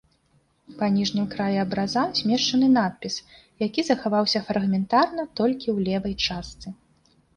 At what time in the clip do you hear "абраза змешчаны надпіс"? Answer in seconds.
1.63-3.15